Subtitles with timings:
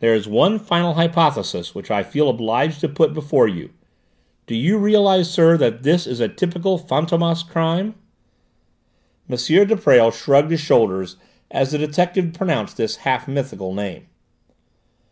[0.00, 3.70] "There is one final hypothesis which I feel obliged to put before you.
[4.48, 7.94] Do you realise, sir, that this is a typical Fantômas crime?"
[9.30, 9.36] M.
[9.36, 11.14] de Presles shrugged his shoulders
[11.52, 14.08] as the detective pronounced this half mythical name.